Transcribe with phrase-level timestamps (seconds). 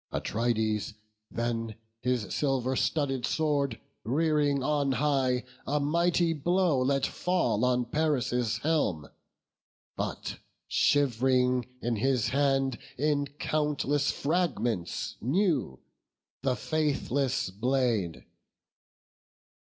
[0.11, 0.95] Atrides
[1.29, 8.57] then his silver studded sword Rearing on high, a mighty blow let fall On Paris'
[8.57, 9.07] helm;
[9.95, 15.79] but shiv'ring in his hand In countless fragments new
[16.41, 18.25] the faithless blade.